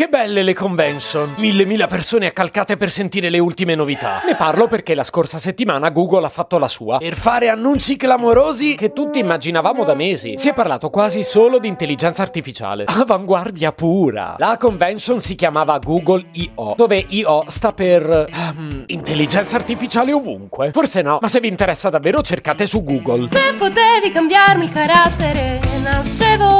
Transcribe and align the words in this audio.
che 0.00 0.08
belle 0.08 0.42
le 0.42 0.54
convention! 0.54 1.34
Mille 1.36 1.66
mila 1.66 1.86
persone 1.86 2.24
accalcate 2.24 2.78
per 2.78 2.90
sentire 2.90 3.28
le 3.28 3.38
ultime 3.38 3.74
novità. 3.74 4.22
Ne 4.24 4.34
parlo 4.34 4.66
perché 4.66 4.94
la 4.94 5.04
scorsa 5.04 5.38
settimana 5.38 5.90
Google 5.90 6.24
ha 6.24 6.30
fatto 6.30 6.56
la 6.56 6.68
sua 6.68 6.96
per 6.96 7.14
fare 7.14 7.50
annunci 7.50 7.98
clamorosi 7.98 8.76
che 8.76 8.94
tutti 8.94 9.18
immaginavamo 9.18 9.84
da 9.84 9.92
mesi. 9.92 10.38
Si 10.38 10.48
è 10.48 10.54
parlato 10.54 10.88
quasi 10.88 11.22
solo 11.22 11.58
di 11.58 11.68
intelligenza 11.68 12.22
artificiale. 12.22 12.84
Avanguardia 12.88 13.72
pura! 13.72 14.36
La 14.38 14.56
convention 14.58 15.20
si 15.20 15.34
chiamava 15.34 15.78
Google 15.78 16.24
I.O., 16.32 16.72
dove 16.78 17.04
I.O. 17.06 17.44
sta 17.48 17.74
per... 17.74 18.26
ehm, 18.32 18.84
intelligenza 18.86 19.56
artificiale 19.56 20.14
ovunque. 20.14 20.70
Forse 20.70 21.02
no, 21.02 21.18
ma 21.20 21.28
se 21.28 21.40
vi 21.40 21.48
interessa 21.48 21.90
davvero 21.90 22.22
cercate 22.22 22.64
su 22.64 22.82
Google. 22.82 23.28
Se 23.28 23.52
potevi 23.58 24.08
cambiarmi 24.10 24.64
il 24.64 24.72
carattere, 24.72 25.60
nascevo. 25.82 26.59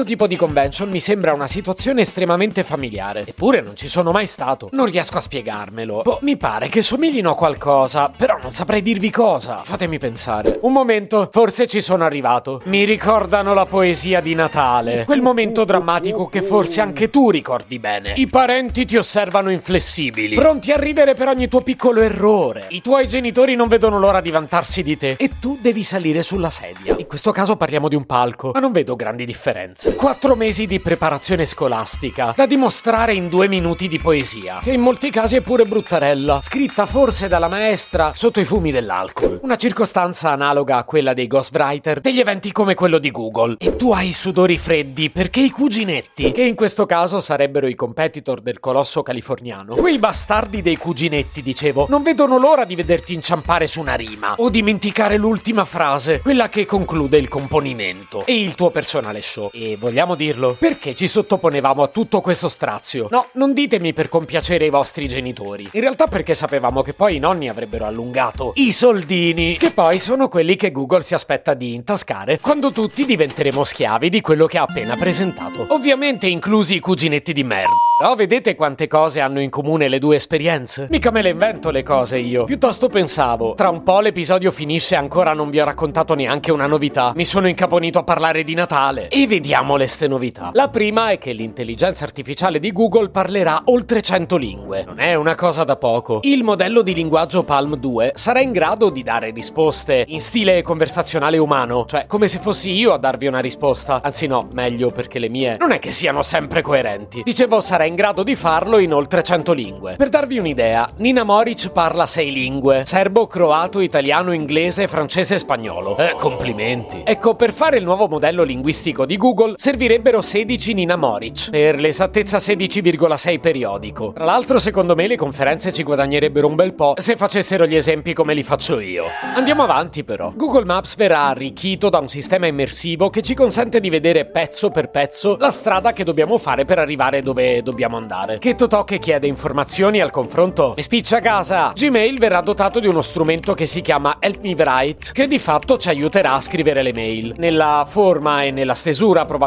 Questo 0.00 0.16
tipo 0.16 0.28
di 0.32 0.36
convention 0.36 0.88
mi 0.88 0.98
sembra 0.98 1.34
una 1.34 1.46
situazione 1.46 2.00
estremamente 2.00 2.64
familiare. 2.64 3.22
Eppure 3.26 3.60
non 3.60 3.76
ci 3.76 3.86
sono 3.86 4.12
mai 4.12 4.26
stato. 4.26 4.68
Non 4.70 4.86
riesco 4.86 5.18
a 5.18 5.20
spiegarmelo. 5.20 6.00
Boh, 6.02 6.18
mi 6.22 6.38
pare 6.38 6.68
che 6.68 6.80
somiglino 6.80 7.32
a 7.32 7.34
qualcosa, 7.34 8.10
però 8.16 8.38
non 8.40 8.50
saprei 8.50 8.80
dirvi 8.80 9.10
cosa. 9.10 9.60
Fatemi 9.62 9.98
pensare. 9.98 10.58
Un 10.62 10.72
momento, 10.72 11.28
forse 11.30 11.66
ci 11.66 11.82
sono 11.82 12.06
arrivato. 12.06 12.62
Mi 12.64 12.84
ricordano 12.84 13.52
la 13.52 13.66
poesia 13.66 14.22
di 14.22 14.32
Natale. 14.32 15.04
Quel 15.04 15.20
momento 15.20 15.64
drammatico 15.64 16.30
che 16.30 16.40
forse 16.40 16.80
anche 16.80 17.10
tu 17.10 17.28
ricordi 17.28 17.78
bene. 17.78 18.14
I 18.16 18.26
parenti 18.26 18.86
ti 18.86 18.96
osservano 18.96 19.50
inflessibili, 19.50 20.34
pronti 20.34 20.72
a 20.72 20.78
ridere 20.78 21.12
per 21.12 21.28
ogni 21.28 21.46
tuo 21.46 21.60
piccolo 21.60 22.00
errore. 22.00 22.68
I 22.70 22.80
tuoi 22.80 23.06
genitori 23.06 23.54
non 23.54 23.68
vedono 23.68 23.98
l'ora 23.98 24.22
di 24.22 24.30
vantarsi 24.30 24.82
di 24.82 24.96
te 24.96 25.16
e 25.18 25.32
tu 25.38 25.58
devi 25.60 25.82
salire 25.82 26.22
sulla 26.22 26.48
sedia. 26.48 26.94
In 26.96 27.06
questo 27.06 27.32
caso 27.32 27.56
parliamo 27.56 27.86
di 27.86 27.96
un 27.96 28.06
palco, 28.06 28.52
ma 28.54 28.60
non 28.60 28.72
vedo 28.72 28.96
grandi 28.96 29.26
differenze. 29.26 29.89
Quattro 29.96 30.34
mesi 30.34 30.66
di 30.66 30.80
preparazione 30.80 31.44
scolastica 31.44 32.32
da 32.36 32.46
dimostrare 32.46 33.14
in 33.14 33.28
due 33.28 33.48
minuti 33.48 33.88
di 33.88 33.98
poesia, 33.98 34.60
che 34.62 34.72
in 34.72 34.80
molti 34.80 35.10
casi 35.10 35.36
è 35.36 35.40
pure 35.40 35.64
bruttarella, 35.64 36.40
scritta 36.42 36.86
forse 36.86 37.28
dalla 37.28 37.48
maestra 37.48 38.12
sotto 38.14 38.40
i 38.40 38.44
fumi 38.44 38.72
dell'alcol. 38.72 39.40
Una 39.42 39.56
circostanza 39.56 40.30
analoga 40.30 40.78
a 40.78 40.84
quella 40.84 41.12
dei 41.12 41.26
ghostwriter, 41.26 42.00
degli 42.00 42.20
eventi 42.20 42.52
come 42.52 42.74
quello 42.74 42.98
di 42.98 43.10
Google. 43.10 43.56
E 43.58 43.76
tu 43.76 43.92
hai 43.92 44.12
sudori 44.12 44.58
freddi 44.58 45.10
perché 45.10 45.40
i 45.40 45.50
cuginetti, 45.50 46.32
che 46.32 46.42
in 46.42 46.54
questo 46.54 46.86
caso 46.86 47.20
sarebbero 47.20 47.66
i 47.66 47.74
competitor 47.74 48.40
del 48.40 48.60
colosso 48.60 49.02
californiano, 49.02 49.74
quei 49.74 49.98
bastardi 49.98 50.62
dei 50.62 50.76
cuginetti, 50.76 51.42
dicevo, 51.42 51.86
non 51.88 52.02
vedono 52.02 52.38
l'ora 52.38 52.64
di 52.64 52.74
vederti 52.74 53.14
inciampare 53.14 53.66
su 53.66 53.80
una 53.80 53.94
rima 53.94 54.34
o 54.36 54.48
dimenticare 54.48 55.16
l'ultima 55.16 55.64
frase, 55.64 56.20
quella 56.20 56.48
che 56.48 56.64
conclude 56.66 57.18
il 57.18 57.28
componimento 57.28 58.24
e 58.26 58.40
il 58.40 58.54
tuo 58.54 58.70
personale 58.70 59.22
show. 59.22 59.50
E 59.52 59.69
vogliamo 59.76 60.14
dirlo? 60.14 60.56
Perché 60.58 60.94
ci 60.94 61.06
sottoponevamo 61.06 61.82
a 61.82 61.88
tutto 61.88 62.20
questo 62.20 62.48
strazio? 62.48 63.08
No, 63.10 63.26
non 63.32 63.52
ditemi 63.52 63.92
per 63.92 64.08
compiacere 64.08 64.64
i 64.66 64.70
vostri 64.70 65.08
genitori. 65.08 65.68
In 65.72 65.80
realtà 65.80 66.06
perché 66.06 66.34
sapevamo 66.34 66.82
che 66.82 66.94
poi 66.94 67.16
i 67.16 67.18
nonni 67.18 67.48
avrebbero 67.48 67.86
allungato 67.86 68.52
i 68.56 68.72
soldini, 68.72 69.56
che 69.56 69.72
poi 69.72 69.98
sono 69.98 70.28
quelli 70.28 70.56
che 70.56 70.70
Google 70.72 71.02
si 71.02 71.14
aspetta 71.14 71.54
di 71.54 71.74
intascare 71.74 72.38
quando 72.40 72.72
tutti 72.72 73.04
diventeremo 73.04 73.64
schiavi 73.64 74.08
di 74.08 74.20
quello 74.20 74.46
che 74.46 74.58
ha 74.58 74.62
appena 74.62 74.96
presentato. 74.96 75.66
Ovviamente 75.68 76.26
inclusi 76.26 76.76
i 76.76 76.80
cuginetti 76.80 77.32
di 77.32 77.44
merda. 77.44 77.88
Però 78.00 78.14
vedete 78.14 78.54
quante 78.54 78.86
cose 78.86 79.20
hanno 79.20 79.40
in 79.40 79.50
comune 79.50 79.86
le 79.86 79.98
due 79.98 80.16
esperienze? 80.16 80.86
Mica 80.88 81.10
me 81.10 81.20
le 81.20 81.28
invento 81.28 81.70
le 81.70 81.82
cose 81.82 82.16
io. 82.16 82.44
Piuttosto 82.44 82.88
pensavo, 82.88 83.52
tra 83.52 83.68
un 83.68 83.82
po' 83.82 84.00
l'episodio 84.00 84.50
finisce 84.50 84.94
e 84.94 84.96
ancora 84.96 85.34
non 85.34 85.50
vi 85.50 85.60
ho 85.60 85.66
raccontato 85.66 86.14
neanche 86.14 86.50
una 86.50 86.66
novità. 86.66 87.12
Mi 87.14 87.26
sono 87.26 87.46
incaponito 87.46 87.98
a 87.98 88.02
parlare 88.02 88.42
di 88.42 88.54
Natale. 88.54 89.08
E 89.08 89.26
vediamo 89.26 89.59
le 89.76 89.86
ste 89.86 90.08
novità. 90.08 90.50
La 90.54 90.68
prima 90.68 91.10
è 91.10 91.18
che 91.18 91.32
l'intelligenza 91.32 92.04
artificiale 92.04 92.58
di 92.58 92.72
Google 92.72 93.10
parlerà 93.10 93.62
oltre 93.66 94.00
100 94.00 94.36
lingue. 94.36 94.84
Non 94.86 95.00
è 95.00 95.14
una 95.14 95.34
cosa 95.34 95.64
da 95.64 95.76
poco. 95.76 96.20
Il 96.22 96.42
modello 96.42 96.82
di 96.82 96.94
linguaggio 96.94 97.44
Palm 97.44 97.76
2 97.76 98.12
sarà 98.14 98.40
in 98.40 98.52
grado 98.52 98.90
di 98.90 99.02
dare 99.02 99.30
risposte 99.30 100.04
in 100.08 100.20
stile 100.20 100.62
conversazionale 100.62 101.38
umano, 101.38 101.84
cioè 101.86 102.06
come 102.06 102.28
se 102.28 102.38
fossi 102.38 102.72
io 102.72 102.92
a 102.92 102.98
darvi 102.98 103.26
una 103.26 103.40
risposta. 103.40 104.00
Anzi 104.02 104.26
no, 104.26 104.48
meglio 104.52 104.90
perché 104.90 105.18
le 105.18 105.28
mie 105.28 105.56
non 105.58 105.72
è 105.72 105.78
che 105.78 105.90
siano 105.90 106.22
sempre 106.22 106.62
coerenti. 106.62 107.22
Dicevo 107.22 107.60
sarà 107.60 107.84
in 107.84 107.94
grado 107.94 108.22
di 108.22 108.34
farlo 108.34 108.78
in 108.78 108.92
oltre 108.94 109.22
100 109.22 109.52
lingue. 109.52 109.96
Per 109.96 110.08
darvi 110.08 110.38
un'idea, 110.38 110.88
Nina 110.96 111.22
Moric 111.24 111.70
parla 111.70 112.06
6 112.06 112.32
lingue: 112.32 112.84
serbo, 112.86 113.26
croato, 113.26 113.80
italiano, 113.80 114.32
inglese, 114.32 114.88
francese 114.88 115.36
e 115.36 115.38
spagnolo. 115.38 115.96
Eh, 115.96 116.14
complimenti. 116.16 117.02
Ecco, 117.04 117.34
per 117.34 117.52
fare 117.52 117.78
il 117.78 117.84
nuovo 117.84 118.08
modello 118.08 118.42
linguistico 118.42 119.06
di 119.06 119.16
Google 119.16 119.49
servirebbero 119.56 120.22
16 120.22 120.72
Nina 120.72 120.96
Moric, 120.96 121.50
per 121.50 121.80
l'esattezza 121.80 122.38
16,6 122.38 123.40
periodico. 123.40 124.12
Tra 124.14 124.24
l'altro, 124.24 124.58
secondo 124.58 124.94
me 124.94 125.06
le 125.06 125.16
conferenze 125.16 125.72
ci 125.72 125.82
guadagnerebbero 125.82 126.46
un 126.46 126.54
bel 126.54 126.74
po' 126.74 126.94
se 126.96 127.16
facessero 127.16 127.66
gli 127.66 127.76
esempi 127.76 128.12
come 128.12 128.34
li 128.34 128.42
faccio 128.42 128.80
io. 128.80 129.06
Andiamo 129.34 129.64
avanti 129.64 130.04
però. 130.04 130.32
Google 130.34 130.64
Maps 130.64 130.96
verrà 130.96 131.24
arricchito 131.24 131.88
da 131.88 131.98
un 131.98 132.08
sistema 132.08 132.46
immersivo 132.46 133.10
che 133.10 133.22
ci 133.22 133.34
consente 133.34 133.80
di 133.80 133.90
vedere 133.90 134.26
pezzo 134.26 134.70
per 134.70 134.90
pezzo 134.90 135.36
la 135.38 135.50
strada 135.50 135.92
che 135.92 136.04
dobbiamo 136.04 136.38
fare 136.38 136.64
per 136.64 136.78
arrivare 136.78 137.20
dove 137.20 137.62
dobbiamo 137.62 137.96
andare. 137.96 138.38
Che 138.38 138.54
Totò 138.60 138.84
che 138.84 138.98
chiede 138.98 139.26
informazioni 139.26 140.02
al 140.02 140.10
confronto 140.10 140.74
mi 140.76 140.82
spiccia 140.82 141.16
a 141.16 141.20
casa. 141.20 141.72
Gmail 141.74 142.18
verrà 142.18 142.42
dotato 142.42 142.78
di 142.78 142.86
uno 142.86 143.00
strumento 143.00 143.54
che 143.54 143.64
si 143.64 143.80
chiama 143.80 144.16
Help 144.20 144.42
Me 144.42 144.54
Write, 144.54 145.12
che 145.12 145.26
di 145.26 145.38
fatto 145.38 145.78
ci 145.78 145.88
aiuterà 145.88 146.34
a 146.34 146.40
scrivere 146.42 146.82
le 146.82 146.92
mail, 146.92 147.34
nella 147.38 147.86
forma 147.88 148.42
e 148.42 148.50
nella 148.50 148.74
stesura 148.74 149.24
probabilmente. 149.24 149.39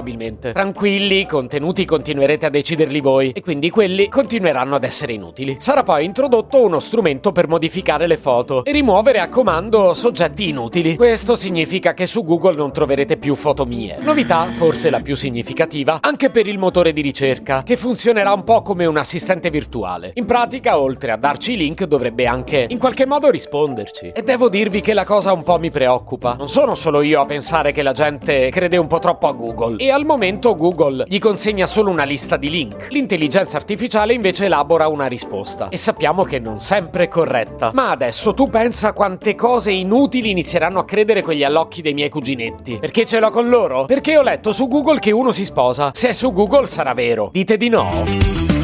Tranquilli, 0.52 1.20
i 1.20 1.26
contenuti 1.26 1.86
continuerete 1.86 2.46
a 2.46 2.50
deciderli 2.50 3.00
voi 3.00 3.32
e 3.32 3.42
quindi 3.42 3.70
quelli 3.70 4.10
continueranno 4.10 4.76
ad 4.76 4.84
essere 4.84 5.14
inutili. 5.14 5.56
Sarà 5.60 5.84
poi 5.84 6.06
introdotto 6.06 6.62
uno 6.62 6.80
strumento 6.80 7.32
per 7.32 7.48
modificare 7.48 8.08
le 8.08 8.18
foto 8.18 8.64
e 8.64 8.72
rimuovere 8.72 9.20
a 9.20 9.30
comando 9.30 9.94
soggetti 9.94 10.50
inutili. 10.50 10.96
Questo 10.96 11.36
significa 11.36 11.94
che 11.94 12.06
su 12.06 12.24
Google 12.24 12.56
non 12.56 12.72
troverete 12.72 13.18
più 13.18 13.36
foto 13.36 13.66
mie. 13.66 13.98
Novità, 14.00 14.46
forse 14.48 14.90
la 14.90 15.02
più 15.02 15.16
significativa, 15.16 16.00
anche 16.02 16.30
per 16.30 16.48
il 16.48 16.58
motore 16.58 16.94
di 16.94 17.02
ricerca, 17.02 17.64
che 17.64 17.78
funzionerà 17.78 18.34
un 18.34 18.44
po' 18.44 18.62
come 18.62 18.86
un 18.86 18.98
assistente 18.98 19.50
virtuale. 19.50 20.12
In 20.16 20.26
pratica, 20.26 20.80
oltre 20.80 21.12
a 21.12 21.18
darci 21.18 21.54
i 21.54 21.58
link, 21.58 21.84
dovrebbe 21.86 22.26
anche 22.26 22.68
in 22.70 22.78
qualche 22.78 23.06
modo 23.06 23.30
risponderci. 23.30 24.12
E 24.14 24.24
devo 24.24 24.50
dirvi 24.50 24.82
che 24.82 24.94
la 24.94 25.06
cosa 25.06 25.32
un 25.34 25.44
po' 25.44 25.60
mi 25.60 25.72
preoccupa. 25.72 26.36
Non 26.38 26.50
sono 26.50 26.76
solo 26.76 27.02
io 27.02 27.22
a 27.22 27.26
pensare 27.26 27.72
che 27.72 27.82
la 27.82 27.94
gente 27.94 28.50
crede 28.50 28.78
un 28.78 28.88
po' 28.88 29.00
troppo 29.00 29.28
a 29.28 29.34
Google. 29.34 29.83
E 29.84 29.92
al 29.92 30.06
momento 30.06 30.56
Google 30.56 31.04
gli 31.10 31.20
consegna 31.20 31.68
solo 31.68 31.92
una 31.92 32.06
lista 32.06 32.38
di 32.38 32.50
link. 32.50 32.88
L'intelligenza 32.92 33.58
artificiale 33.58 34.14
invece 34.14 34.46
elabora 34.46 34.88
una 34.88 35.08
risposta. 35.08 35.68
E 35.68 35.76
sappiamo 35.76 36.24
che 36.24 36.40
non 36.40 36.62
sempre 36.62 37.04
è 37.04 37.08
corretta. 37.10 37.72
Ma 37.74 37.90
adesso 37.90 38.34
tu 38.34 38.50
pensa 38.50 38.94
quante 38.94 39.36
cose 39.36 39.72
inutili 39.72 40.30
inizieranno 40.30 40.80
a 40.80 40.86
credere 40.86 41.22
quegli 41.22 41.44
allocchi 41.44 41.82
dei 41.82 41.94
miei 41.94 42.08
cuginetti. 42.08 42.78
Perché 42.80 43.06
ce 43.06 43.20
l'ho 43.20 43.30
con 43.30 43.50
loro? 43.50 43.84
Perché 43.84 44.18
ho 44.18 44.22
letto 44.22 44.54
su 44.54 44.70
Google 44.70 45.00
che 45.00 45.12
uno 45.12 45.34
si 45.34 45.44
sposa. 45.44 45.92
Se 45.94 46.08
è 46.08 46.14
su 46.14 46.32
Google 46.32 46.66
sarà 46.66 46.94
vero. 46.94 47.30
Dite 47.34 47.58
di 47.58 47.68
no. 47.68 48.06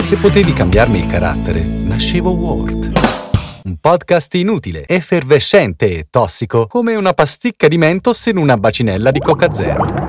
Se 0.01 0.15
potevi 0.15 0.53
cambiarmi 0.53 0.99
il 0.99 1.07
carattere, 1.07 1.59
nascevo 1.59 2.29
Word. 2.29 2.91
Un 3.65 3.75
podcast 3.75 4.33
inutile, 4.35 4.85
effervescente 4.87 5.97
e 5.97 6.07
tossico, 6.09 6.65
come 6.67 6.95
una 6.95 7.11
pasticca 7.11 7.67
di 7.67 7.77
mentos 7.77 8.25
in 8.27 8.37
una 8.37 8.55
bacinella 8.55 9.11
di 9.11 9.19
Coca 9.19 9.53
Zero. 9.53 10.08